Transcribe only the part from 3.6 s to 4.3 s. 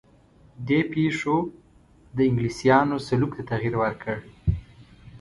ورکړ.